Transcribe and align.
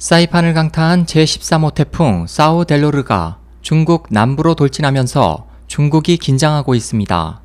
사이판을 0.00 0.54
강타한 0.54 1.04
제13호 1.04 1.74
태풍 1.74 2.26
사우델로르가 2.26 3.36
중국 3.60 4.06
남부로 4.08 4.54
돌진하면서 4.54 5.46
중국이 5.66 6.16
긴장하고 6.16 6.74
있습니다. 6.74 7.40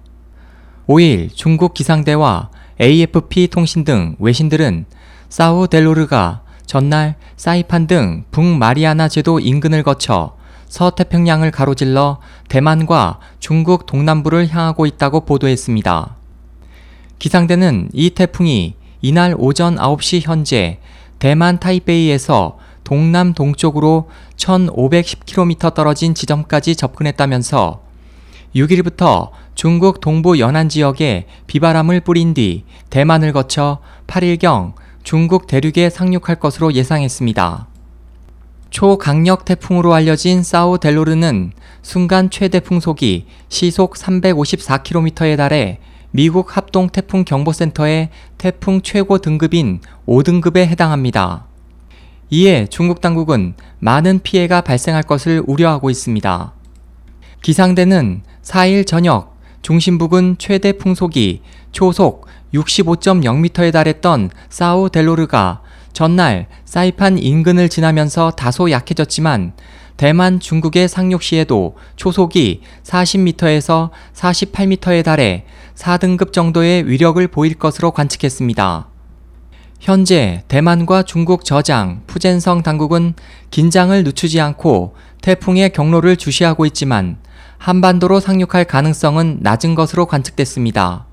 5일 0.87 1.35
중국 1.35 1.73
기상대와 1.73 2.49
AFP 2.79 3.49
통신 3.49 3.83
등 3.83 4.15
외신들은 4.19 4.85
사우델로르가 5.27 6.43
전날 6.65 7.15
사이판 7.35 7.87
등 7.87 8.23
북마리아나 8.31 9.09
제도 9.09 9.41
인근을 9.41 9.83
거쳐 9.83 10.37
서태평양을 10.69 11.51
가로질러 11.51 12.21
대만과 12.47 13.19
중국 13.41 13.85
동남부를 13.85 14.47
향하고 14.47 14.85
있다고 14.85 15.25
보도했습니다. 15.25 16.15
기상대는 17.19 17.89
이 17.91 18.11
태풍이 18.11 18.75
이날 19.01 19.35
오전 19.37 19.75
9시 19.75 20.21
현재 20.21 20.79
대만 21.25 21.59
타이베이에서 21.59 22.59
동남 22.83 23.33
동쪽으로 23.33 24.11
1510km 24.35 25.73
떨어진 25.73 26.13
지점까지 26.13 26.75
접근했다면서 26.75 27.81
6일부터 28.55 29.31
중국 29.55 30.01
동부 30.01 30.37
연안 30.37 30.69
지역에 30.69 31.25
비바람을 31.47 32.01
뿌린 32.01 32.35
뒤 32.35 32.63
대만을 32.91 33.33
거쳐 33.33 33.79
8일경 34.05 34.73
중국 35.01 35.47
대륙에 35.47 35.89
상륙할 35.89 36.35
것으로 36.35 36.73
예상했습니다. 36.73 37.69
초강력 38.69 39.45
태풍으로 39.45 39.95
알려진 39.95 40.43
사우델로르는 40.43 41.53
순간 41.81 42.29
최대 42.29 42.59
풍속이 42.59 43.25
시속 43.49 43.95
354km에 43.95 45.35
달해 45.37 45.79
미국 46.15 46.55
합동 46.55 46.87
태풍 46.87 47.25
경보센터의 47.25 48.07
태풍 48.37 48.81
최고 48.81 49.17
등급인 49.17 49.81
5등급에 50.07 50.59
해당합니다. 50.65 51.45
이에 52.29 52.67
중국 52.67 53.01
당국은 53.01 53.55
많은 53.79 54.21
피해가 54.23 54.61
발생할 54.61 55.03
것을 55.03 55.43
우려하고 55.45 55.89
있습니다. 55.89 56.53
기상대는 57.41 58.21
4일 58.43 58.87
저녁 58.87 59.35
중심 59.61 59.97
부근 59.97 60.37
최대 60.37 60.71
풍속이 60.71 61.41
초속 61.73 62.27
65.0m에 62.53 63.73
달했던 63.73 64.29
사우델로르가 64.47 65.61
전날 65.95 66.47
사이판 66.65 67.17
인근을 67.17 67.69
지나면서 67.69 68.31
다소 68.31 68.69
약해졌지만 68.69 69.53
대만 69.95 70.41
중국의 70.41 70.89
상륙 70.89 71.23
시에도 71.23 71.77
초속이 71.95 72.61
40m에서 72.83 73.91
48m에 74.13 75.05
달해 75.05 75.45
4등급 75.73 76.33
정도의 76.33 76.85
위력을 76.85 77.25
보일 77.29 77.55
것으로 77.55 77.91
관측했습니다. 77.91 78.89
현재 79.79 80.43
대만과 80.49 81.03
중국 81.03 81.45
저장 81.45 82.01
푸젠성 82.07 82.61
당국은 82.61 83.13
긴장을 83.49 84.03
늦추지 84.03 84.41
않고 84.41 84.95
태풍의 85.21 85.71
경로를 85.71 86.17
주시하고 86.17 86.65
있지만 86.65 87.19
한반도로 87.57 88.19
상륙할 88.19 88.65
가능성은 88.65 89.37
낮은 89.39 89.75
것으로 89.75 90.07
관측됐습니다. 90.07 91.05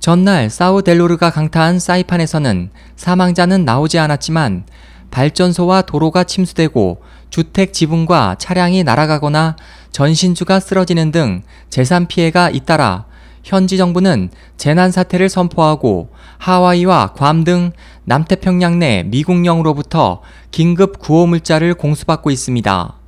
전날 0.00 0.48
사우델로르가 0.48 1.30
강타한 1.30 1.78
사이판에서는 1.78 2.70
사망자는 2.96 3.66
나오지 3.66 3.98
않았지만 3.98 4.64
발전소와 5.10 5.82
도로가 5.82 6.24
침수되고 6.24 7.02
주택 7.28 7.74
지붕과 7.74 8.36
차량이 8.38 8.82
날아가거나 8.82 9.56
전신주가 9.92 10.58
쓰러지는 10.58 11.12
등 11.12 11.42
재산 11.68 12.06
피해가 12.06 12.48
잇따라 12.48 13.04
현지 13.44 13.76
정부는 13.76 14.30
재난 14.56 14.90
사태를 14.90 15.28
선포하고 15.28 16.10
하와이와 16.38 17.12
괌 17.12 17.44
등 17.44 17.72
남태평양 18.04 18.78
내 18.78 19.02
미국령으로부터 19.02 20.22
긴급 20.50 20.98
구호 20.98 21.26
물자를 21.26 21.74
공수받고 21.74 22.30
있습니다. 22.30 22.99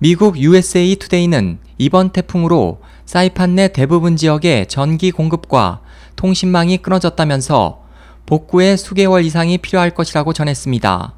미국 0.00 0.38
USA 0.38 0.94
투데이는 0.94 1.58
이번 1.76 2.10
태풍으로 2.10 2.80
사이판 3.04 3.56
내 3.56 3.66
대부분 3.72 4.16
지역의 4.16 4.68
전기 4.68 5.10
공급과 5.10 5.80
통신망이 6.14 6.78
끊어졌다면서 6.78 7.82
복구에 8.24 8.76
수개월 8.76 9.24
이상이 9.24 9.58
필요할 9.58 9.90
것이라고 9.90 10.32
전했습니다. 10.32 11.14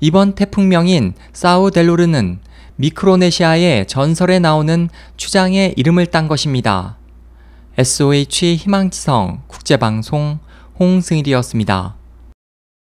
이번 0.00 0.34
태풍명인 0.34 1.12
사우델로르는 1.34 2.38
미크로네시아의 2.76 3.86
전설에 3.86 4.38
나오는 4.38 4.88
추장의 5.18 5.74
이름을 5.76 6.06
딴 6.06 6.28
것입니다. 6.28 6.96
SOH 7.76 8.56
희망지성 8.56 9.42
국제방송 9.48 10.38
홍승일이었습니다. 10.80 11.94